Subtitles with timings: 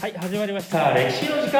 [0.00, 0.94] はい始まりました。
[0.94, 1.58] 歴史の時間。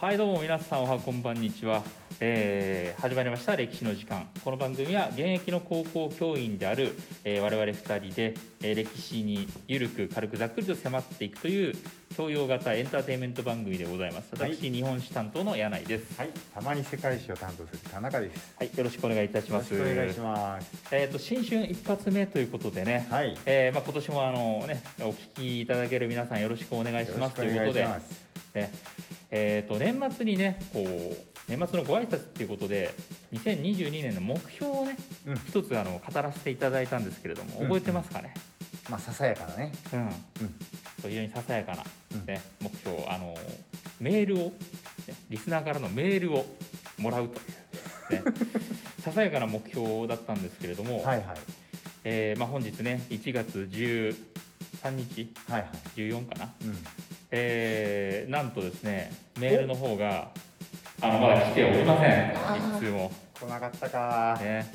[0.00, 1.82] はいどうも皆さんおはこんばんにちは、
[2.24, 4.28] えー、始まりました歴史の時間。
[4.44, 11.74] この番組は現役の高校教員である、えー、我々2人で、えー、歴史にゆるく軽くざっくりと迫っていくという
[12.16, 14.28] 教養型エンターテインメント番組でございます。
[14.30, 16.16] 私、はい、日本史担当の柳井です。
[16.16, 16.30] はい。
[16.54, 18.54] たまに世界史を担当する田中です。
[18.56, 18.70] はい。
[18.72, 19.74] よろしくお願いいたします。
[19.74, 20.70] お願いします。
[20.92, 27.84] えっ、ー、と新春一発目ということでね、はい、えー、まあ今年もあのねお聞きいただける皆さんよろしくお願いしますということで。
[28.54, 28.70] ね。
[29.34, 32.94] えーと、年末にねこう年末のご挨拶っていうことで
[33.34, 38.32] 2022年の目標をね、うん、一つあの語らせていただいたんですけれども覚えてますかね、
[38.86, 40.00] うん、まあささやかなね、うん。
[40.00, 40.10] うん、
[41.02, 41.84] 非常にささやかな、
[42.24, 43.34] ね、目標あの
[44.00, 44.52] メールを、ね、
[45.28, 46.46] リスナーからのメールを
[46.96, 48.32] もらうという、ね、
[49.00, 51.36] ささやかな目標だったんですけれども、はいはい。
[52.04, 54.16] えーまあ、本日ね1月13
[54.90, 56.78] 日、はいはい、14かな、うん。
[57.30, 60.30] えー、なんとですねメールの方が
[61.02, 62.32] あのまだ来ておりません。
[62.76, 63.12] 一通も。
[63.34, 64.72] 来なかったか、ね、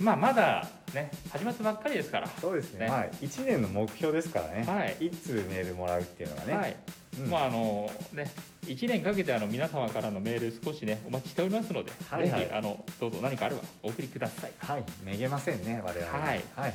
[0.00, 2.26] まあまだね始まったばっかりですから。
[2.40, 6.76] そうですね、ね、はい、1年の目標ですからね、はい、通メールもらうっていうのがね、はい。
[7.20, 8.28] うん、まああのね
[8.66, 14.52] 1年かけてあの皆様からのメール少しねお待ちしておりますので、はいはい、ぜひあのどうぞ何かあればお送りください。
[14.58, 14.84] はい。
[15.04, 16.12] めげませんね我々。
[16.12, 16.74] はい、はい、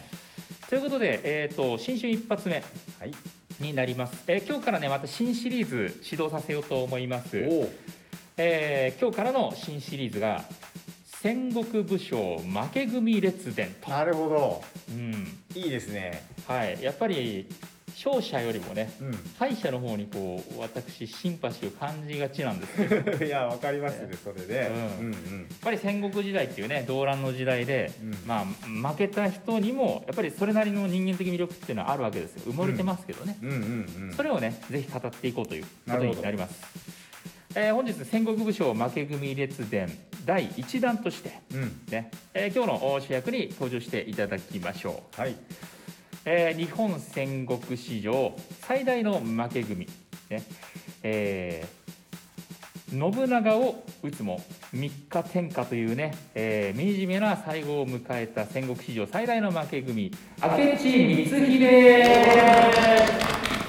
[0.70, 2.64] ということで、えーと、新春一発目、
[3.00, 3.12] はい。
[3.60, 7.38] になります、えー、今日からねまた新シリーズ始動させようと思います、
[8.42, 10.46] えー、今日からの新シリーズが
[11.04, 13.90] 戦国武将負け組列伝と。
[13.90, 16.24] なるほど、うん、いいですね。
[16.48, 16.82] はい。
[16.82, 17.50] やっぱり
[18.02, 25.08] 勝者よりもね、うん、敗者の方にこう私シンパシーを感じがちなんですけど いやわかりますねそれで、うん。
[25.08, 32.54] うんうん、やっぱり戦国時代っていうね動乱の時代で、うん、まあ負けた人にもやっぱりそれなりの人間的魅力っていうのはあるわけですよ。
[32.54, 34.10] 埋もれてますけどね、うんうんうん。
[34.12, 36.99] うん、それをねぜひ語っていこうということになります、
[37.56, 39.90] えー、本日戦国武将負け組列伝
[40.24, 41.82] 第1弾として、うん。
[41.90, 45.20] ねえー、今日の主役に登場していただきましょう。
[45.20, 45.36] はい。
[46.26, 49.88] えー、日本戦国史上最大の負け組、
[50.30, 50.44] ね
[51.02, 54.40] えー、信長を討つも
[54.72, 61.60] 三日天下というね、えー、惨めな最後を迎えた戦国史上最大の負け組明智光秀。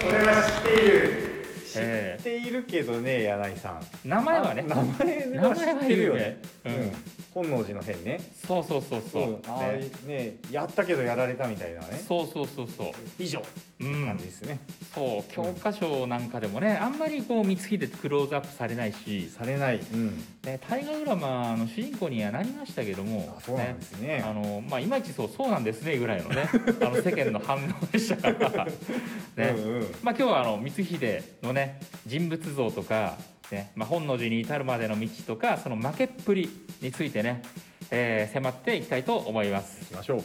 [0.00, 1.29] これは知っている
[1.72, 4.08] 知っているけどね柳井さん。
[4.08, 4.62] 名前はね。
[4.62, 6.92] 名前は知ってるよね、うん、
[7.32, 8.20] 本能寺の変ね。
[8.46, 9.90] そうそうそうそう、うん、あね。
[10.06, 12.02] ねやったけどやられたみたいなね。
[12.06, 12.86] そうそうそうそう。
[13.18, 13.42] 以上。
[13.80, 14.60] 感じですね、
[14.94, 19.30] そう教科書なんかでもねあんまりこう光秀ってクローズアップされないし。
[19.30, 26.48] されない、うん、ね、大河ドラマの主人公にはなりましたけどもそうなんですね、ね、あのまあいまいちそうそうなんですねぐらいのね。
[26.82, 28.66] あの世間の反応でしたから。
[29.36, 29.54] ね。
[29.56, 31.59] うん、まあ今日はあの光秀のね
[32.06, 33.16] 人物像とか
[33.50, 36.48] ねまあ、本能寺に至るまでの道とかその負けっぷり
[36.80, 37.42] についてね、
[37.90, 39.82] えー、迫っていきたいと思います。
[39.82, 40.22] いきましょう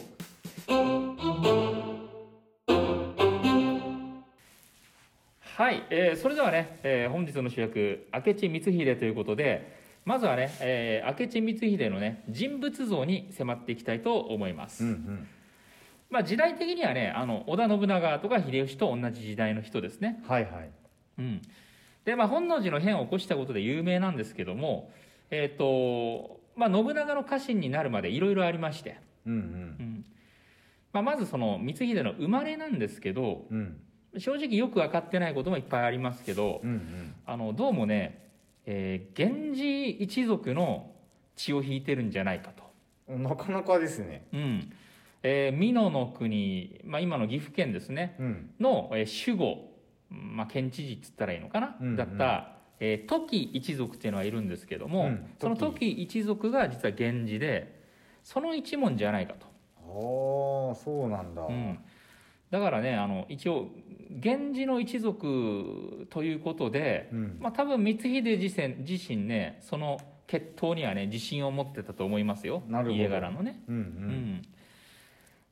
[5.56, 9.74] はい、えー、それではね、えー、本日の主役明智光秀ということで
[10.04, 14.84] まずはね、えー、明智光秀のね人物像に迫っていきたいと思います。
[14.84, 15.28] うんうん
[16.08, 20.22] まあ、時代的にはねあの織田信長とか秀吉と同じ時代の人ですね。
[20.28, 20.85] はいはい
[21.18, 21.42] うん、
[22.04, 24.90] で、まあ、本能寺の変を起こしたことで有名なんですけども、
[25.30, 29.40] えっ、ー、と、まあ、信長の家臣になるまでいろいろありまして、うんうん。
[29.40, 29.42] う
[29.82, 30.04] ん。
[30.92, 33.76] まあ、まずその光秀の生まれなんですけど、うん、
[34.16, 38.26] 正直よく分かってないこともいっぱいありますけど、うんうん、あのどうもね、
[38.64, 40.92] えー、源氏一族の
[41.36, 43.12] 血を引いてるんじゃないかと。
[43.12, 44.26] なかなかですね。
[44.32, 44.72] うん。
[45.22, 49.75] えー、美濃の国、まあ、今の岐阜県ですね、うん、の、えー、守護
[50.10, 57.80] まあ、県知事っつったらいいのかな、うんうん、だった、えー、時一族っていうのはいるんですけども、うん、その時一族が実は源氏で
[58.22, 59.46] その一門じゃないかと。
[59.88, 61.78] ああそうなんだ、うん、
[62.50, 63.68] だからねあの一応
[64.10, 72.62] 源氏の一族ということで、うん、まあ、多分光秀自身自身ねその血統にはね自信を持ってたと思いますよ。
[72.68, 73.62] 家柄のね。
[73.68, 74.42] うん、うん、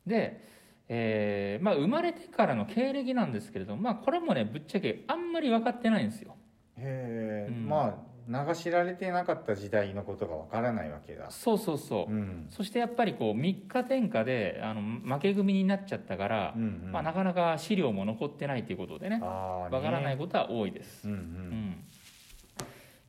[0.05, 0.54] で
[0.87, 6.35] えーまあ、生まれてからの経歴なんですけれども、まあ、これもねぶっちゃけあんまり分かってないんですよ。
[6.77, 11.29] へえ、うん、まあ流しられてなかった時代のことが分からないわけだ。
[11.29, 21.07] そうそうそう、うん、そしてやっぱりこう3日天下であの負け組になっちゃったから、うんうん、まあ、なかなか資料も残ってないということでね分からないことは多いです。
[21.07, 21.17] うんうん。
[21.17, 21.83] うん、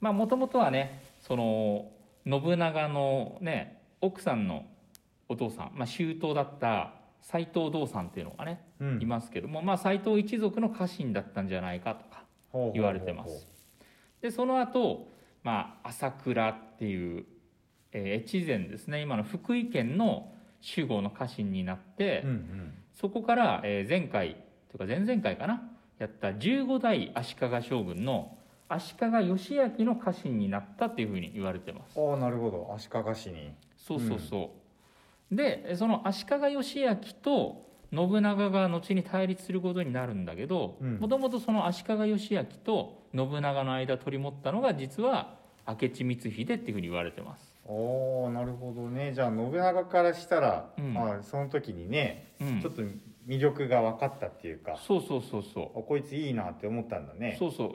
[0.01, 1.91] まあもともとはねその
[2.27, 4.67] 信長のね奥さんの
[5.29, 6.96] お父さん、まあ、周到だった
[7.27, 9.03] 斎藤道さんっていうのがね、うん。
[9.03, 12.23] いますけども、まあ、斎藤一族の家臣だったんじゃないかとか
[12.73, 13.49] 言われてます。
[14.23, 15.09] でその後、
[15.43, 17.25] まあ朝倉っていう、
[17.91, 19.01] えー越前ですね。
[19.03, 20.33] 今の福井県の
[20.77, 22.75] 守護の家臣になって、うんうん。
[22.95, 24.37] そこから、えー前回
[24.69, 25.69] というか前々回かな
[25.99, 28.39] やった15代足利将軍の
[28.69, 31.99] 足利義昭の家臣になったっていうふうに言われてます。
[32.01, 32.73] ああなるほど。
[32.73, 33.53] 足利市に。
[33.77, 34.49] そうそうそう、
[35.31, 40.99] でその足利義昭と信長が後に対立することになるんだけどうん。
[40.99, 45.37] もともとその足利義昭と信長の間取り持ったのが実は
[45.67, 49.13] 明智光秀っていうふうに言われてます、おおなるほどね。
[49.13, 50.95] じゃあ信長からしたら、うん。
[50.95, 52.61] まあ、その時にね、うん。
[52.61, 52.83] ちょっと
[53.27, 57.37] 魅力が分かったっていうかそうそうそうそあこいついいなって思ったんだう、ね。
[57.39, 57.75] そうそ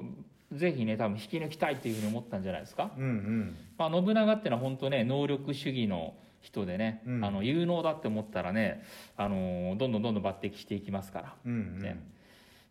[0.51, 0.57] う。
[0.57, 2.91] ぜひね多分引き抜きたいっていうふうに思ったんじゃないですか。
[2.97, 3.57] うんうん。
[3.77, 7.25] まあ、信長ってのは本当ね能力主義の人でね、うん。
[7.25, 8.83] あの有能だって思ったらね、
[9.17, 11.79] あのどんどんどんどん抜擢していきますから、うんうん。
[11.79, 11.99] ね。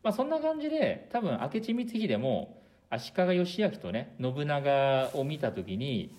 [0.03, 2.57] まあ、そんな感じで多分明智光秀も
[2.89, 6.17] 足利義昭とね信長を見た時に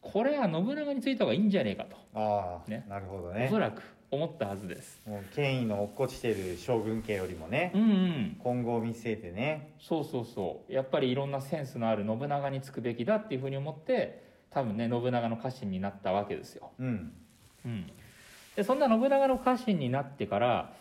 [0.00, 2.86] これは信長についた方がいいんじゃねえかと、ああ、ね。
[2.88, 5.02] なるほどおねそらく思ったはずです。
[5.06, 8.36] もう権威の落っこちてる将軍家よりもね、うんうん。
[8.42, 9.74] 今後を見据えてね。
[9.80, 10.72] そうそうそう。
[10.72, 16.70] やっぱりいろんなセンスのある信長につくべきだっていうふうに思って多分ね信長の家臣になったわけですよ。
[16.78, 17.12] うん。
[17.64, 17.86] うん、
[18.56, 20.72] でそんな信長の家臣になってから、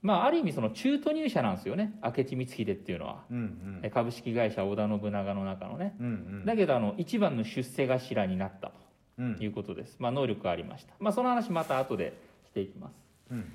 [0.00, 1.92] まあ、ある意味その中途入社なんですよね。
[2.02, 5.94] 明智光秀っていうのは、うんえ株式会社織田信長の中のね。
[6.00, 6.12] うんうん。
[6.12, 8.72] うんだけどあの一番の出世頭になった
[9.18, 9.36] うん。
[9.36, 12.14] ということです、まあ、能力がありました、まあ、その話また後で
[12.46, 12.94] していきます、
[13.30, 13.52] うん。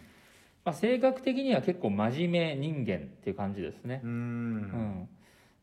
[0.64, 4.02] まあ、性格的には結構真面目人間っていう感じですね。
[4.04, 5.10] う、うんん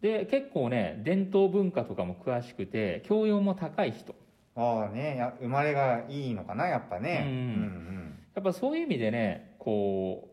[0.05, 4.15] で結構ね伝統文化とかも詳しくて教養も高い人。
[4.55, 7.23] ああねや生まれがいいのかなやっぱね。
[7.27, 8.19] うんうん。
[8.35, 10.29] やっぱそういう意味でねこ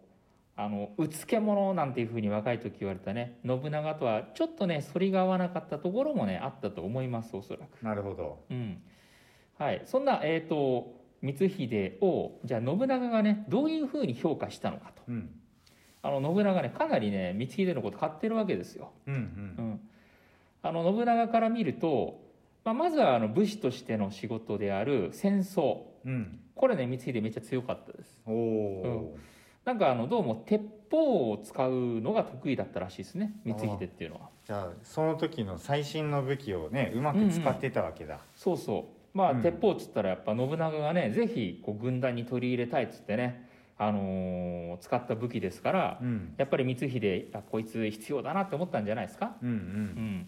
[0.58, 7.62] うあのうつけ者なんていうふうに若い時言われたね信長とはちょっとね反りが合わなかったところもねあったと思いますおそらく。
[7.82, 8.44] うんなるほど。
[8.50, 8.82] うん。
[9.58, 15.04] はい、そんな、えー、と光秀をじゃあ信長がねどういうふうに評価したのかと。
[15.08, 15.30] うん
[16.04, 18.92] あの信長ねかなりね光秀のこと買ってるわけですよ。
[19.08, 19.70] うんううん。
[19.72, 19.80] ん、
[20.64, 22.20] あの信長から見ると、
[22.64, 25.82] まあ、まずはあの武士としての仕事である戦争。
[26.06, 26.40] うん。
[26.56, 28.20] これね光秀めっちゃ強かったです。
[28.26, 29.18] おお
[29.66, 33.34] なんかあのどうも鉄砲を使うのが得意だったらしいですね。
[33.46, 34.30] 光秀っていうのは。
[34.46, 38.20] じゃあその時の最新の武器をねうまく使ってたわけだ。
[38.36, 39.18] そうそう。
[39.18, 39.42] まあ、うん。
[39.44, 43.48] 鉄砲っつったらやっぱ信長がねぜひこう軍団に取り入れたいっつってね、
[43.84, 46.34] あのー使った武器ですからうん。
[46.38, 49.36] やっぱり光秀あこいつ必要だなって思ったんじゃないですか？
[49.42, 49.58] うんううん。
[49.58, 50.28] ん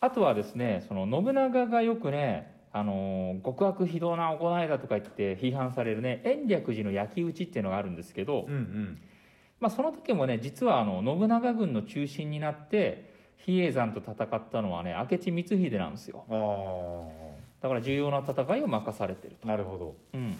[0.00, 8.98] あとはですねその信長がよくねあのー極悪非道な行いだとか言って批判されるね延暦寺の焼き討ちっていうのがあるんですけど、うんうん。
[9.60, 16.24] まあ、その時もね実はあの信長軍の中心になって比叡山と戦ったのはね明智光秀なんですよ。
[16.28, 19.94] あだから重要な戦いを任されてるあなるほど。
[20.12, 20.36] うん、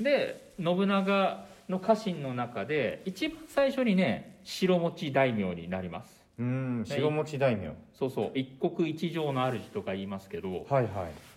[0.00, 6.24] で信長の家臣の中で一番最初にね白持大名になります。
[6.38, 7.74] うん白持大名。
[7.92, 10.88] そうそう一国一城の主とか言いますけど、はいはい。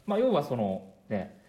[0.05, 1.39] まあ、要はそのね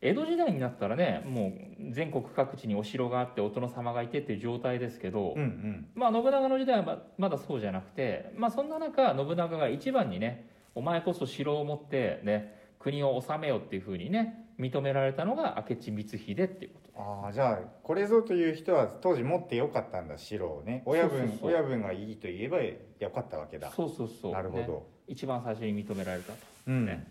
[0.00, 5.86] 江戸時代になったらねもう全国各地にお城があってお殿様がいてっていう状態ですけど、うんうん。
[5.94, 17.00] まあ、信長の時代はままだそうじゃなくて、まあ、そんな中信長が一番にねお前こそ城を持って、ね、国を治めよっていうふうにね認められたのが明智光秀っていうこと。
[17.24, 20.82] ああじゃあこれぞという人は当時持ってよかったんだ城をね。
[20.84, 23.70] 親分親分がいいと言えばよかったわけだ。
[23.70, 24.32] そうそうそう。
[24.32, 24.78] なるほど、ね。
[25.06, 26.86] 一番最初に認められたと、うん。
[26.86, 27.06] ね。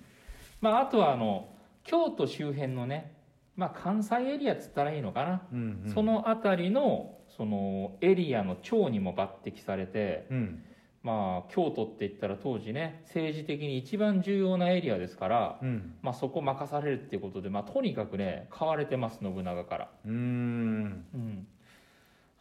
[0.60, 1.50] まあ、あとはあの
[1.84, 3.14] 京都周辺のね、
[3.56, 5.94] まあ、関西エリアっつったらいいのかな、うんうん。
[5.94, 10.64] その辺りのそのエリアの長にも抜擢されて、うん
[11.08, 15.94] まあ、京都って言ったら当時ね政治的に一番重要なエリアですから、うん。
[16.02, 19.90] まあ、そこ任されるっていうことで、まあ、とにかくね買われてます信長から。
[20.06, 21.06] うーん。
[21.16, 21.48] うん。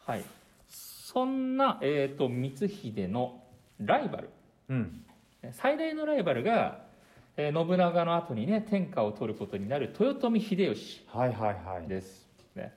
[0.05, 0.25] はい、
[0.69, 3.41] そんな、えー、と光秀の
[3.79, 4.31] ライバル。
[4.69, 5.05] うん。
[5.53, 6.81] 最大のライバルが、
[7.37, 11.87] えー信長の後にね天下を取ることになる豊臣秀吉はいはいはい。
[11.87, 12.73] です、ね。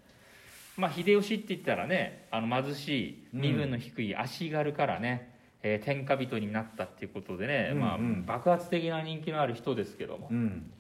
[0.78, 8.02] まあ、秀吉って言ったらねあの貧しい身分の低い足軽からね、えー天下人になったっていうことでね、まあうん。
[8.02, 10.72] うん爆発的な人気のある人ですけども、うん。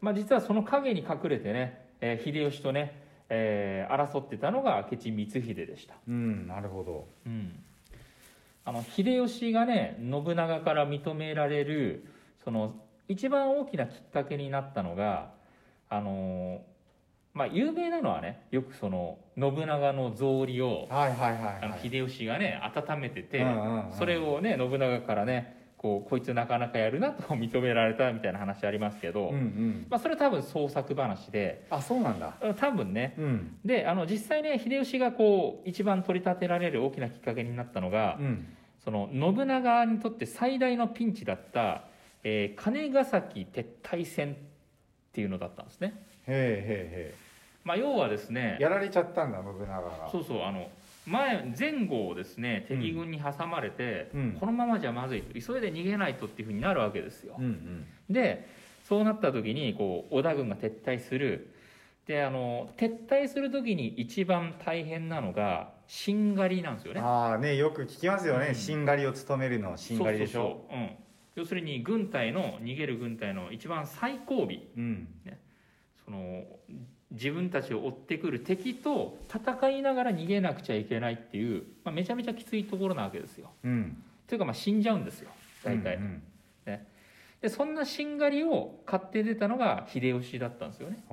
[0.00, 5.94] まあ、実はその陰に隠れてね、えー秀吉とね、えー争ってたのが明智光秀でした。
[6.08, 7.06] うんなるほど。
[7.26, 7.58] うん、
[8.64, 12.04] あの秀吉がね信長から認められる
[12.44, 12.74] その
[13.08, 15.30] 一番大きなきっかけになったのが
[15.88, 16.60] あの
[17.36, 23.44] まあ有名なのはねよくその信長の草履をはいはいはい、はい、あの秀吉がね温めてて、
[23.98, 29.86] それをね信長からねこうこいつなかなかやるなと認められたみたいな話ありますけど、うんうん。
[29.90, 32.32] まあ、それ多分創作話であそうなんだ。
[32.58, 33.14] 多分ね。
[33.18, 33.58] うん。
[33.62, 38.46] であの実際ね秀吉がこう一番取り立てられる大きなきっかけになったのが、うん。
[38.82, 41.84] その信長にとって最大のピンチだった、
[42.24, 44.36] えー金ヶ崎撤退戦っ
[45.12, 46.02] ていうのだったんですね。
[46.26, 47.14] へ
[47.66, 50.08] まあ、要はですねえやられちゃったんだ信長が。
[50.12, 50.68] そうそうあの
[51.04, 54.36] 前前後をですね敵軍に挟まれて、うん。
[54.38, 55.32] このままじゃまずいと。
[55.34, 57.34] 急いで逃げないとっていうふうになるわけですよ。
[57.38, 57.86] うんうん。
[58.08, 58.46] で
[58.84, 61.52] そうなった時にこう織田軍が撤退する。
[62.06, 67.00] であの撤退する時に一番大変なのがしんがりなんですよね。
[67.00, 68.54] ああねよく聞きますよね、うん。
[68.54, 70.66] しんがりを務めるのしんがりでしょ？
[70.70, 70.90] そうん、
[71.34, 74.48] 要するに軍隊の逃げる軍隊の一番最後尾。
[74.76, 75.08] うん。
[76.04, 76.44] その
[77.16, 83.50] 自分たちを追ってくる敵と戦いながら逃げなくちゃいけないっていう、まあ、めちゃめちゃきついところなわけですよ。
[83.64, 85.30] うんというかまあ死んじゃうんですよ
[85.64, 85.96] 大体。
[85.96, 86.22] うんうん
[87.40, 91.04] でそんなしんがりを買って出たのが秀吉だったんですよね。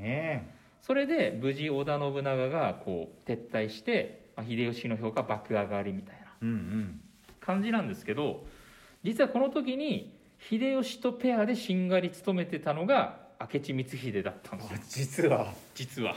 [0.00, 6.48] ねそれで無事織田信長がこう撤退して、まあ、秀吉の評価爆上がりみたいな
[7.40, 8.46] 感じなんですけど
[9.02, 14.78] 実はこの時に秀吉とペアでしんがり務めてたのが明智光秀だったんですよ。
[14.78, 15.54] あ実は。
[15.74, 16.14] 実は。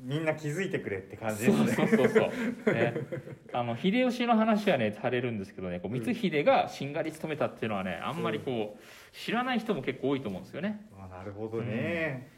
[0.00, 1.72] みんな気づいてくれって感じですね。
[1.74, 2.94] そうそうそう、ね、
[3.52, 10.86] あの秀吉の話はねされるんですけどねこう光秀がしんがり務めたっていうのはねあんまりこう知らない人も結構多いと思うんですよね。
[10.96, 12.30] あなるほどね、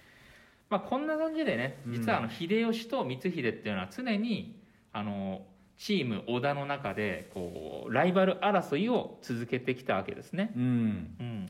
[0.71, 1.93] まあ、こんな感じでねうん。
[1.93, 4.59] 実はあの秀吉と光秀っていうのは常に
[4.93, 10.53] あのチーム織田の中でこうライバル争いを続けてきたわけですね。
[10.57, 10.63] うん。
[10.63, 11.49] うん、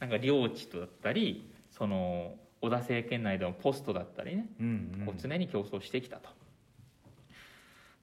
[0.00, 4.66] なんか領地とだったりその織田政権内でのポストだったりねうん
[5.00, 5.06] うん。
[5.06, 6.30] こう常に競争してきたと。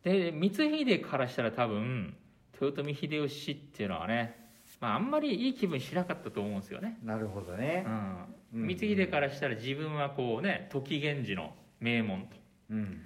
[0.04, 2.16] で光秀からしたら多分
[2.60, 4.36] 豊臣秀吉っていうのはね、
[4.80, 6.98] まあ、あんまりいい気分しなかったと思うんですよね。
[7.04, 7.84] なるほどね。
[7.86, 12.38] うん、うん光秀からしたら自分はこうね時源氏の名門と。
[12.72, 13.02] うん。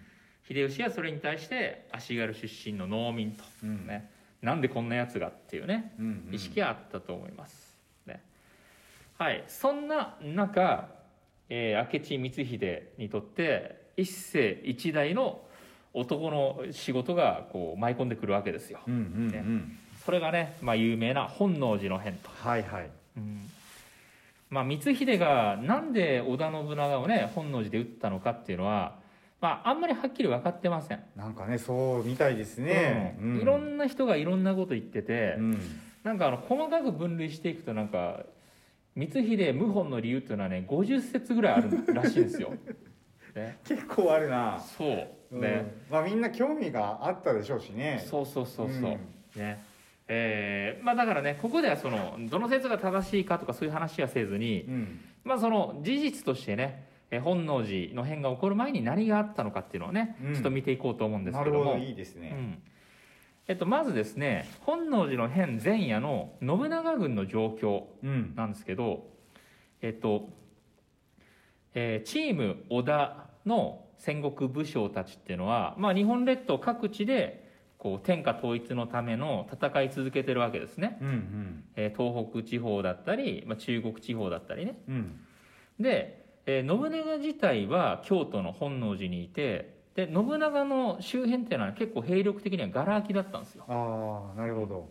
[0.48, 3.88] 秀吉はそれに対して足軽出身の農民と、うん。
[3.88, 4.10] ね、
[4.42, 6.36] なんでこんなやつがっていうねうんうん。
[6.36, 7.71] 意識はあったと思います。
[9.22, 10.90] ねはい、そんな中、
[11.50, 15.42] えー明智光秀にとって一世一代の
[15.94, 18.80] 男の仕事がこう舞い込んでくるわけですよ。
[18.88, 19.44] うんうんうん、ね。
[20.06, 22.30] それがね、まあ、有名な本能寺の変と。
[22.30, 22.90] はいはい。
[23.18, 23.50] うん。
[24.50, 28.96] まあ、光秀がなんで織田信長をね本能寺で撃ったのかっていうのは、
[29.40, 31.04] まあ、あんまりはっきり分かってません。
[31.16, 33.42] なんかねそうみたいですね、うん。
[33.42, 35.62] いろんな人がいろんなこと言ってて、うん。
[36.04, 38.24] なんかあの細かく分類していくとなんか
[38.96, 42.54] 光秀謀反の理由っていうのはね50節ぐらいあるらしいんですよ。
[43.36, 44.60] ね、結構あるな。
[44.60, 45.08] そう。
[45.32, 45.42] うん。
[45.42, 48.04] ね、まあみんな興味があったでしょうしね。
[48.06, 49.42] そうそうそうそう、うん。
[49.42, 49.64] ね。
[50.10, 55.00] えーまあ、だからねここではそのどの説が正しいかとかそういう話はせずに、うん。
[55.24, 60.34] まあ、その事実としてねえー本能寺の変が起こる前に何があったのかっていうのをね、うん。
[60.34, 61.60] ちょっと見ていこうと思うんですけども。
[61.60, 62.62] なるほどいいですね、うん
[63.48, 68.34] えっと、まずですね本能寺の変前夜の信長軍の状況うん。
[68.36, 69.08] なんですけど、
[69.82, 70.30] えっと
[71.74, 81.64] えーチーム織田の戦国武将たちっていうのは、まあ、日本列島各地でこう天下統一のための戦い続けてるわけですね、うんうん。
[81.76, 84.78] えー東北地方だったり、まあ、中国地方だったりね。
[84.88, 85.20] うん。
[85.80, 93.66] で、えー信長自体は京都の本能寺にいてで信長の周辺っていうのは結構兵力的にはがら空きだったんですよ。
[93.68, 94.90] ああなるほど。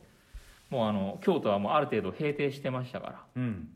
[0.69, 3.25] もうあの京都はもうある程度平定してましたから。
[3.37, 3.69] うん。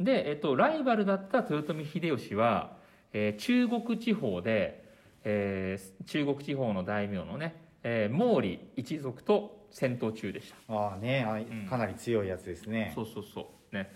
[0.00, 2.76] で、えっと、ライバルだった豊臣秀吉は、
[3.12, 4.84] えー中国地方で、
[5.24, 10.74] えー中国地方の大名のね、えー毛利一族と戦闘中でした。
[10.74, 11.66] ああねあん。
[11.68, 13.74] かなり強いやつですね、そうそうそう。
[13.74, 13.90] ね、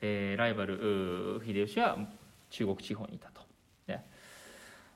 [0.00, 1.96] えーライバル秀吉は
[2.50, 3.41] 中国地方にいたと、ね、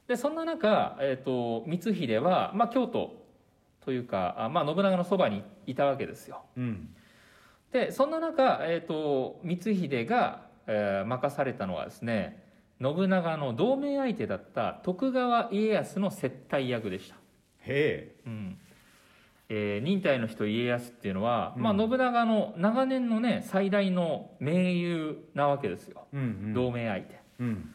[0.09, 3.25] でそんな中、えー、と光秀は、まあ、京都
[3.85, 6.43] というか、あまあ、信長のそばにいたわけですよ。
[6.57, 6.89] うん。
[7.73, 12.43] でそんな中、えー、と光秀が、えー任されたのはですね
[12.81, 17.17] 信長の同盟相手だった徳川家康の接待役でした、
[17.61, 18.59] へうん。
[19.49, 21.63] えー忍耐の人家康っていうのは、うん。
[21.63, 26.55] まあ、信長の長年のね最大の盟友なわけですよ、えうんうん。
[26.55, 27.21] 同盟相手。
[27.41, 27.71] うん。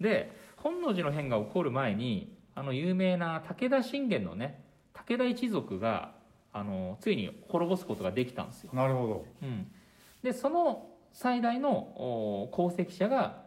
[0.00, 6.10] で本能寺の変が起こる前にあの有名な武田信玄のね武田一族が
[6.52, 8.70] あのついに滅ぼすことができたんですよ。
[8.72, 9.68] なるほうん、
[10.24, 13.46] でその最大のお功績者が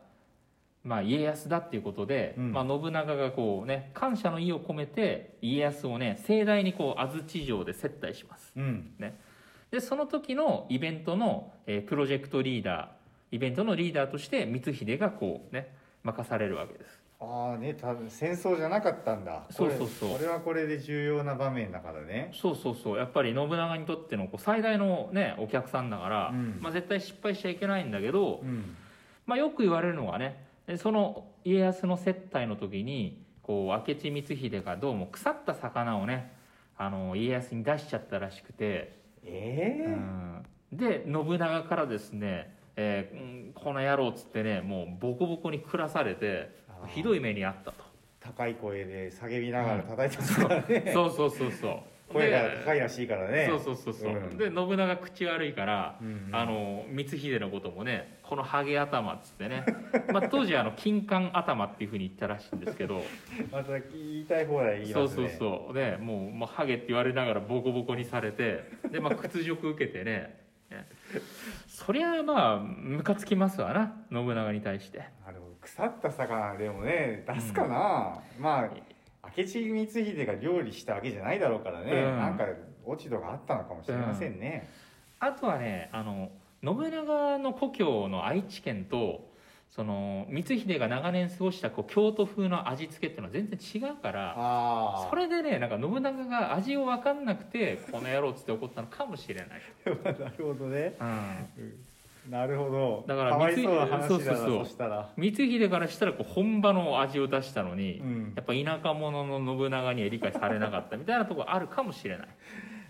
[0.81, 2.53] まあ、家康だっていうことで、うん。
[2.53, 8.53] まあ、信長がこうね感謝の意を込めて家康をね盛大にこう安土城で接待します。
[8.55, 8.93] うん。
[9.71, 19.43] でその時のイベントの、えープロジェクトリーダーイベントのリーダーとして光秀がこうね任されるわけですああね多分戦争じゃなかったんだ。
[19.49, 20.09] そうそうそう。
[20.11, 22.31] これはこれで重要な場面だからね。
[22.33, 22.97] そうそうそう。
[22.97, 26.59] やっぱり信長にとってのこう最大のねお客さんだから、うん。
[26.61, 28.75] まあ、絶対失敗しちゃいけないんだけど、うん。
[29.25, 36.33] まあ、よく言われるのがねでその家康の接待の時にこう明智光秀がどうも腐った魚をね
[36.77, 40.45] あの家康に出しちゃったらしくて、ええうん。
[40.71, 46.57] で信長からですね、えーうんこの野郎っつってねもうボコボコに暮らされて
[46.88, 47.89] ひどい目にあったと。
[48.19, 51.12] 高い声で叫びながら叩いてますからね、 そう。
[51.12, 51.79] そうそうそう。
[52.12, 53.48] 声がで高いらしいからね。
[53.50, 54.38] そうそうそうそう、うん。
[54.38, 56.36] で信長口悪いから、うんうん。
[56.36, 59.65] あの光秀のこともねこのハゲ頭っつってね、
[60.12, 63.03] まあ、当時あの金冠頭っていうふうに言ったらしいんですけど。
[63.51, 65.29] また言いたい放題言いそうますね。
[65.29, 70.39] そうそうでもう、まあ、ハゲって言われながらボコボコにされてで、まあ、屈辱受けてね。
[70.69, 70.88] ね。
[71.67, 75.00] そりゃまあムカつきますわな信長に対して。
[75.25, 78.69] なるほど腐った魚でもね出すかな、まあ
[79.38, 82.19] 明智光秀が料理したわけじゃないだろうからね、うん。
[82.19, 82.45] なんか
[82.85, 84.67] 落ち度があったのかもしれませんね、
[85.19, 86.29] あとはねあの
[86.63, 89.29] 信長の故郷の愛知県と
[89.69, 99.47] その光秀が長年過ごしたこう京都風の味付けっていうのは全然違うからあそれでねなんか信長が味を分かんなくてこの野郎っつって怒ったのかもしれない、
[99.85, 100.95] あなるほどね。
[100.99, 101.85] うん、
[102.29, 103.05] なるほど。
[103.07, 103.67] だから光秀
[105.69, 108.33] からしたらこう本場の味を出したのに、うん。
[108.36, 112.27] やっぱ田舎者の信長には理解されなかったみたいなところあるかもしれない。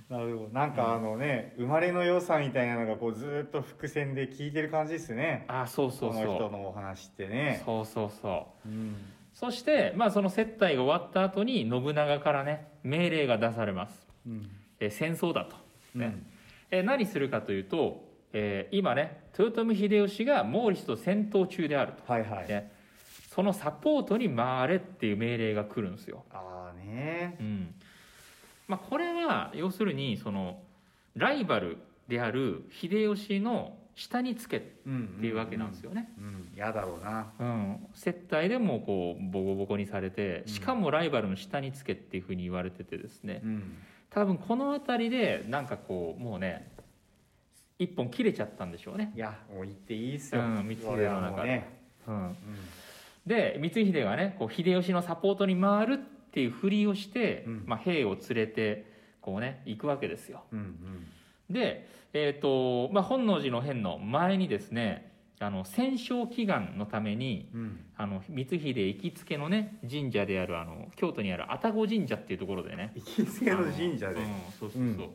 [0.09, 0.49] なるほど。
[0.49, 5.45] なんかあのね、生まれの良さみたいなのがこうずーっと伏線で聞いてる感じですね。
[5.47, 7.61] あそうそうこの人そうのお話ってね。
[7.63, 8.67] そうそうそう。
[8.67, 8.95] うん。
[9.33, 14.49] そして、まあ、その接待が終わった後に信長からね命令が出されます、うん。
[14.81, 15.55] えー戦争だと、
[15.95, 16.05] ね。
[16.07, 16.25] うん。
[16.71, 22.71] えー何するかというと、えー今ね豊臣秀吉が毛利と戦闘中であるはいはい、と、ね、
[23.33, 27.37] そのサポートに回れっていう命令が来るんですよ、ああね。
[27.39, 27.73] うん。
[28.67, 30.59] まあ、これは要するにその
[31.15, 37.31] ライバルである秀吉の下につけっうんていうわけなんですよね、うんうん嫌だろうな。
[37.39, 43.41] うん、接待でもこうボコボコにされてしかもライバルの下につけっていうふうに言われててですね。
[43.43, 43.77] うん。
[44.09, 46.67] 多分この辺りでなんかこうもうね
[47.79, 51.47] 一本切れちゃったんでしょうね、いやもう言っていいっすよ、うん光秀の中で。
[51.47, 51.69] ね、
[52.07, 52.35] うん、うん。
[53.25, 55.97] で光秀がねこう秀吉のサポートに回るっ
[56.31, 57.63] ていうふりをして、うん。
[57.65, 58.85] まあ、兵を連れて
[59.21, 60.43] こうね行くわけですよ。
[60.51, 61.07] うん
[61.49, 67.61] で、えーとまあ、本能寺の変の前にですねあの戦勝祈願のためにうん。
[67.61, 72.93] うんあの光秀行きつけのね神社であるあの京都にある愛宕神社っていうところでね。
[72.95, 74.25] 行きつけの神社で、うん
[74.57, 75.09] そうそうそう、うん。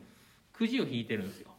[0.53, 1.49] くじを引いてるんですよ、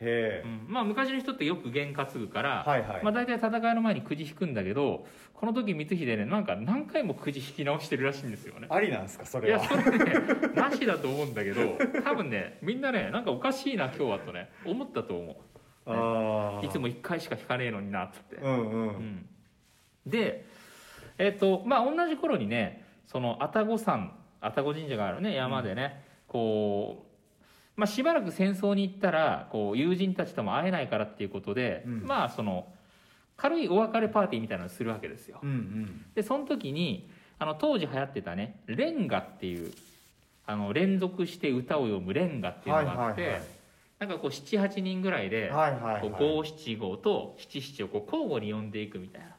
[0.00, 0.72] へえ、うん。
[0.72, 8.66] まあ昔の人ってよく験担ぐから、はいはい、まあ、大体戦いの前にくじ引くんだけどこの時光秀ねなんか何回もくじ引き直してるらしいんですよね。
[8.70, 10.14] ありなんですかそいやれはそれね
[10.54, 15.36] なしだと思うんだけど多分ねみんなねなんかおかしいな今日はとね思ったと思
[15.86, 19.26] ああういつも1回しか引かねえのになっつって、うんうん、うん。
[20.06, 20.46] で
[21.18, 27.03] えっ、とまあ同じ頃にねその愛宕山愛宕神社があるね山でね、こう
[27.76, 32.02] まあ、しばらく戦争に行ったらこう友人たちとも会えないからっていうことで、うん。
[32.04, 32.66] まあその
[33.36, 35.40] 軽いお別れパーティーみたいなのをするわけですよ。
[35.42, 36.04] うんうん。
[36.14, 39.72] でその時にあの当時流行ってたねレンガっていう
[40.46, 43.48] あの連続して歌を読むレンガっていうのがあって、はいはいはい。
[43.98, 45.50] なんかこう78人ぐらいで、
[46.18, 49.33] 五七五と七七をこう交互に読んでいくみたいな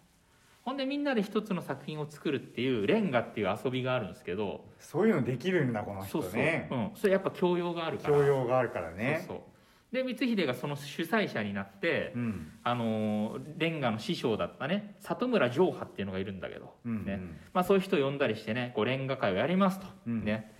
[0.66, 8.18] ほんでみんなで一つの作品を作るっていうレンガっていう遊びがあるんですけどそういうのできるんだこのそうそう、人ねうん、それやっぱ教養があるから。
[8.18, 9.24] 教養があるからね。
[9.28, 9.46] そうそう。
[9.92, 12.52] で光秀がその主催者になって、うん。
[12.64, 17.06] あのーレンガの師匠だったね里村城派っていうのがいるんだけど、うん。
[17.06, 17.20] ね。
[17.54, 20.26] まあ、そういう人を呼んだりしてねこうレンガ会をやりますと、うん。
[20.26, 20.52] ね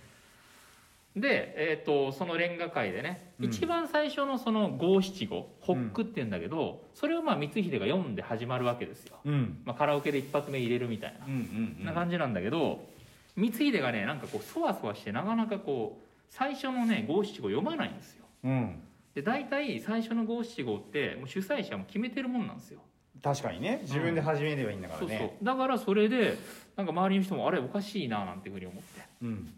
[1.16, 3.46] で、えー、とそのレンガ会でね、うん。
[3.46, 9.62] 一番最初のその五七五ホックっていうんだけど、それをまあ光秀が読んで始まるわけですよ、うん。
[9.64, 12.86] まあ、カラオケで一発目入れるみたいな、うんうんな感じなんだけど
[13.34, 18.26] 光秀がねなんかこうそわそわしてなかなかこう最初のね五七五読まないんですよ。
[18.44, 18.82] うん。
[19.14, 22.80] で大体最初の五七五ってもう主催者も決めてるもんなんですよ。
[23.22, 23.80] 確かにね。
[23.82, 26.36] 自分で始めればいいんだからそうねそうだからそれで
[26.76, 29.00] なんか周りの人もあれおかしいななんていうふうに思って。
[29.22, 29.52] うん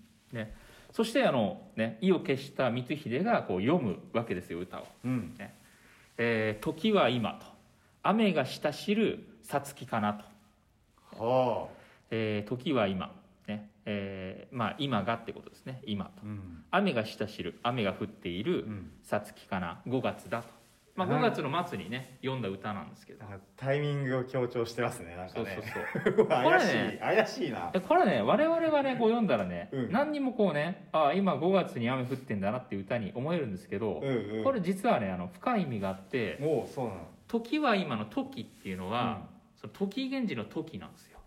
[0.98, 4.86] そしてあの、ね、意を決した光秀がこう読むわけですよ歌を。
[5.04, 5.32] うん
[6.18, 7.46] 「えー時は今」と
[8.02, 10.14] 「雨がしたしるさつきかな」
[11.14, 11.24] と。
[11.24, 11.68] は
[12.10, 13.14] えー時は今。
[13.46, 13.70] ね。
[13.84, 15.82] えーまあ今がってことですね。
[15.86, 16.10] 今と。
[16.16, 16.64] あうん。
[16.72, 18.90] 雨がしたしる雨が降っているうん。
[19.04, 19.80] さつきかな。
[19.86, 20.48] 5月だと、
[20.98, 21.18] まあ、はい。
[21.18, 23.24] 5月の末にね読んだ歌なんですけど。
[23.56, 25.72] タイミングを強調してますねなんかそうそうね
[26.16, 26.26] そう。
[26.28, 27.70] 怪しい、これね怪しいな。
[27.70, 29.92] でこれね我々がねこう読んだらね、うん。
[29.92, 34.44] 何にもこうねあ今5月に雨降ってんだなっていう歌に思えるんですけど、うんうん。
[34.44, 41.18] これ実はねあの深い意味があってもうそうなの「時は今」の「時」っていうのは、その時源氏の「時」なんですよ。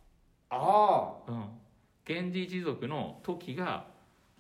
[0.50, 1.46] あうん、
[2.06, 3.86] 源氏一族の時が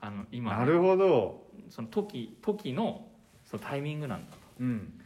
[0.02, 1.48] あのあ今なるほど。
[1.70, 3.08] その時時の
[3.46, 4.38] そのタイミングなんだと。
[4.60, 5.01] うん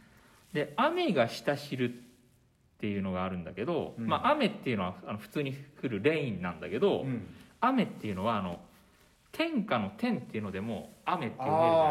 [0.56, 4.06] で雨が下知るっていうのがあるんだけど、うん。
[4.06, 7.26] まあ、雨っていうのはあの普通に降るレインなんだけど、うん。
[7.60, 8.58] 雨っていうのはあの
[9.32, 11.82] 天下の天っていうのでも雨って読めるじゃ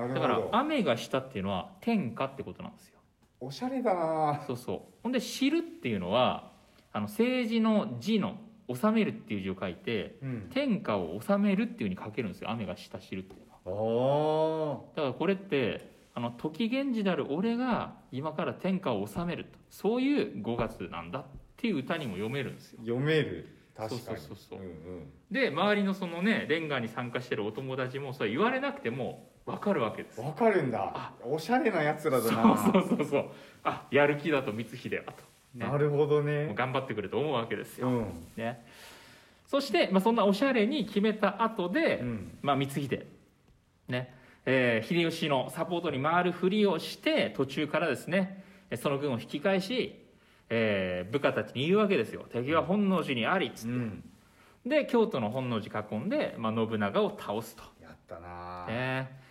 [0.00, 0.20] ないですか。
[0.20, 2.98] だから雨が下っていうのは天下ってことなんですよ。
[3.38, 4.42] おしゃれだな。
[4.46, 4.80] そうそう。
[5.04, 6.50] ほんで知るっていうのは
[6.92, 10.50] あの政治の字の治めるっていう字を書いてうん。
[10.52, 12.50] 天下を治めるっていうふうに書けるんですよ。
[12.50, 13.80] 雨が下知るっていうのは。
[13.80, 19.50] おだからこれってあの時源氏である俺が今から天下を治めると。
[19.68, 21.24] そういう5月なんだっ
[21.58, 22.78] ていう歌にも読めるんですよ。
[22.80, 23.46] 読める。
[23.76, 24.00] 確かに。
[24.00, 24.58] そうそうそうそう。
[24.60, 25.06] うんうん。
[25.30, 30.18] で周りのそのねレンガに参加してるお友達もそれ言われなくても分かるわけです。
[30.18, 30.90] わかるんだ。
[30.94, 32.56] あおしゃれなやつらそうだな。
[32.56, 33.26] そうそうそう
[33.64, 35.22] あやる気だと光秀はと、
[35.54, 35.66] ね。
[35.66, 36.54] なるほどね。
[36.54, 38.06] 頑張ってくれと思うわけですよ、うん。
[38.36, 38.64] ね、
[39.46, 42.38] そして、まあ、そんなおしゃれに決めた後で、うん。
[42.40, 43.06] まあ、光秀、
[43.88, 44.15] ね
[44.46, 50.00] えー秀吉のサポートに回るふりをして途中からですねえその軍を引き返し、
[50.48, 52.24] えー部下たちに言うわけですよ。
[52.32, 54.04] 敵は本能寺にありっつって、うん。
[54.64, 57.62] で京都の本能寺囲んで、まあ、信長を倒すと。
[57.82, 58.66] やったな。
[58.66, 59.24] ね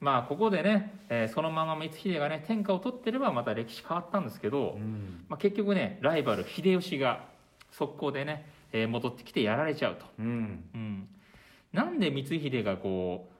[0.00, 5.24] まあここでね、えーそのまま光秀がね天下を取ってればまた歴史変わったんですけど、うん。
[5.28, 7.24] まあ、結局ねライバル秀吉が
[7.72, 10.64] 速攻でね、えー戻ってきてやられちゃうと、うん。
[10.74, 11.08] うん、
[11.72, 13.37] なんで光秀がこう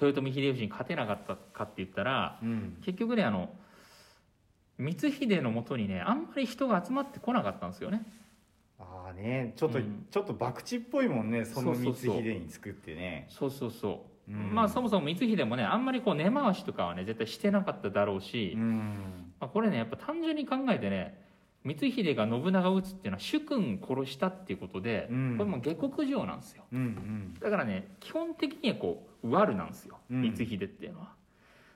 [0.00, 2.78] 豊臣秀吉に勝てなかったかって言ったらうん。
[2.82, 3.50] 結局ねあの
[4.78, 8.06] 光秀のもとにねあんまり人が集まってこなかったんですよね。
[8.78, 10.06] ああねちょっとうん。
[10.10, 13.26] ちょっと博打っぽいもんねその光秀に作ってね。
[13.28, 14.54] そうそうそう、うん。
[14.54, 19.32] まあそもそも光秀もねあんまりこう根回しとかはね絶対してなかっただろうし、うん。
[19.40, 21.20] まあ、これねやっぱ単純に考えてね
[21.66, 25.34] 光秀が信長を討つっていうのは主君殺したっていうことで、うん。
[25.36, 26.62] これもう下克上なんですよ。
[26.72, 27.34] うんうん。
[27.40, 30.22] だからね基本的にはこう悪なんですようん。
[30.22, 31.12] 光秀っていうのは、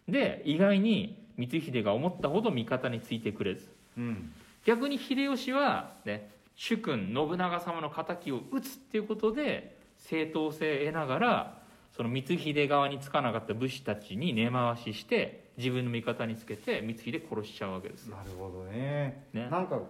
[0.08, 3.68] で意外に光秀が思ったほど味方についてくれず。
[3.96, 4.32] うん。
[4.64, 11.62] 逆に秀吉はね主君信長様の敵を討つっていうことで正当性を得ながら
[11.96, 18.16] その光秀側につかなかった武士たちに根回しして自分の味方につけて光秀殺しちゃうわけですよ。
[18.16, 19.26] なるほどね。
[19.32, 19.48] ね。
[19.50, 19.80] なんか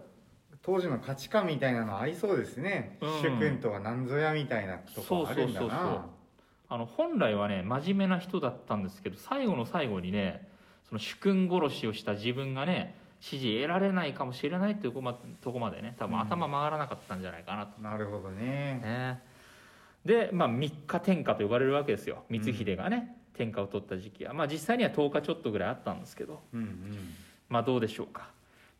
[0.62, 3.11] 当時の価値観みたいなのありそうですね、うん。
[3.21, 5.91] 主君とは何ぞやみたいなとこあるんだそうそうそうそう。
[5.91, 6.05] な
[6.73, 10.49] あの本来はね真面目な人だったんですけど最後の最後にね
[10.89, 18.81] その主君殺しをした自分がね支持得られないかもしれないっていうとこまとこまでね多分頭回らなかったんじゃないかなと、なるほどね。
[18.83, 19.23] ね。
[20.05, 22.25] で、まあ、3日天下と呼ばれるわけですよ。
[22.29, 24.35] 光秀がね、天下を取った時期は。
[24.35, 26.41] まあ実際には10日ちょっとぐらいあったんですけど。
[26.53, 27.15] うんうん。
[27.49, 28.31] まあどうでしょうか、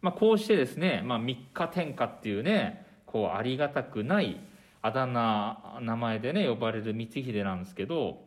[0.00, 4.40] まあ、こうしてですね、まあ、3日天下っていうねこうありがたくない
[4.82, 8.24] あだ名名前でね呼ばれる光秀なんですけど、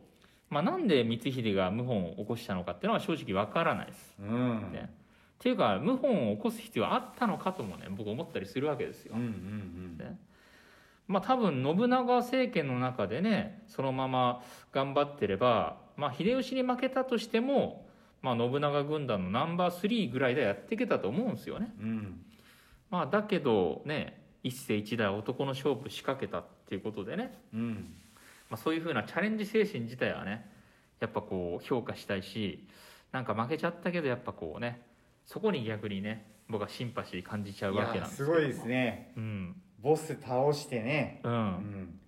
[0.48, 4.16] まあ、なんで光秀が謀反を起こしたのかっていうのは正直わからないです。
[4.18, 4.90] うんね
[5.38, 9.24] っていうか謀反を起こす必要あったのかともね僕思ったりするわけですようんう。
[9.24, 10.18] んね
[11.06, 14.42] まあ多分信長政権の中でねそのまま
[14.72, 17.86] 頑張ってれば、まあ、秀吉に負けたとしても、
[18.22, 21.72] まあ、信長軍団のナンバー3ぐらいでやっていけたと思うんですよね。
[21.80, 22.20] うんうん
[22.90, 27.94] まあ、だけどね一世一代男の勝負仕掛けたっていうことでね、うん。
[28.50, 30.48] まあ、そういうふうなチャレンジ精神自体はね
[31.00, 32.64] やっぱこう評価したいし
[33.12, 34.80] なんか負けちゃったけどやっぱこうね
[35.24, 39.12] そこに逆にね僕はシンパシー感じちゃういわけやなんですけどもすごいですね。
[39.16, 39.56] うん。
[39.82, 41.20] ボス倒してね。
[41.24, 41.36] ううん。
[41.36, 42.00] ん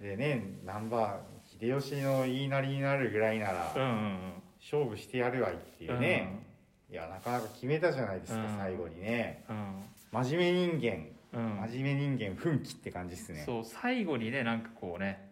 [0.00, 4.18] でねナンバー秀吉の言いなりになるぐらいならうんうん
[4.60, 6.42] 勝負してやるわいっていうね、
[6.90, 8.56] いやなかなか決めたじゃないですか、うん。
[8.56, 9.44] 最後にね。
[9.48, 9.82] うん。
[10.10, 11.60] 真面目人間うん。
[11.60, 13.42] うん真面目人間奮起って感じですね。
[13.44, 15.26] そう最後にねなんかこうね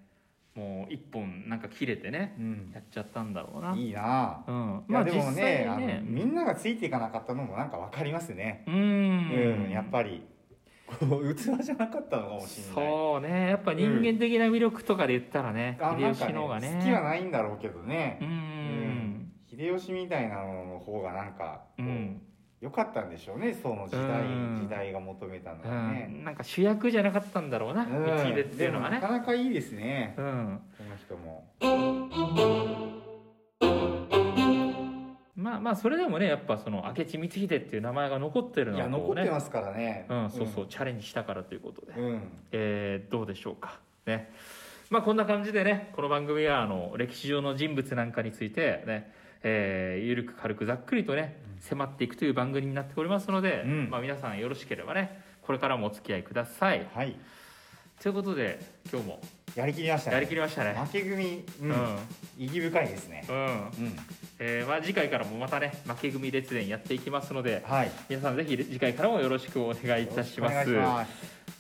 [0.54, 2.70] もう一本なんか切れてねうん。
[2.74, 3.74] やっちゃったんだろうな。
[3.74, 4.44] いいな。
[4.46, 5.64] うん、いやでも実ね。
[5.78, 8.64] ねみんながついていかなかったのもなんか分かりますね。
[8.66, 10.22] ううん、んやっぱり。
[10.86, 12.74] こう器じゃなかったのかもしれない。
[12.74, 13.48] そうね。
[13.48, 16.76] やっぱ人間的な魅力とかで言ったらね、あなん秀吉の方がね。
[16.78, 18.18] 好きはないんだろうけどね。
[18.20, 19.32] う、うん。
[19.50, 22.22] 秀吉みたいなのの方がなんかこう、うん
[22.64, 24.58] よかったんでしょうねその時代うん。
[24.62, 28.04] 時代が求めたのうはね、ん、なんか主役じゃなかったんだろうな、うん。
[28.04, 29.00] 光秀っていうのはね。
[29.00, 30.60] なかなかいいですね、うん。
[30.78, 31.44] この人も。
[35.36, 39.16] まあまあそれでもねやっぱその明智光秀っていう名前が残ってるのいやはこうね。
[39.16, 40.06] 残ってますからね。
[40.08, 42.22] うん、そうそう、チャレンジしたからということで、うん。
[42.52, 43.78] えーどうでしょうか。
[44.06, 44.32] ね。
[44.88, 49.12] まあこんな感じでねこの番組はあの歴史上の人物なんかについてね、
[49.44, 53.88] えーゆるく軽くざっくりとね迫っていくという番組になっておりますので、うん。
[53.90, 56.86] まあ、皆さんよろしければねこれからもお付き合いください。
[56.94, 57.14] はい。
[58.02, 58.58] ということで
[58.92, 59.20] 今日も。
[59.54, 60.14] やりきりましたね。
[60.16, 60.74] やりきりましたね。
[60.74, 61.70] 負け組、ううん。
[61.70, 61.74] ん、
[62.36, 63.24] 意義深いですね。
[63.28, 63.36] うん。
[63.36, 63.70] うん
[64.40, 67.90] えーまあ、次回からもまたね負け組列伝やっていきますのではい。
[68.08, 70.70] 皆さんぜひ次回からもよろしくお願いいたします。
[70.70, 71.10] いします。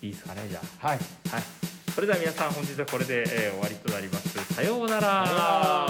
[0.02, 0.88] いいですかねじゃあ。
[0.88, 0.98] はい。
[0.98, 1.42] はい、
[1.94, 4.54] それでは皆さん本日はこれで、えー終わりとなります。
[4.54, 5.86] さようなら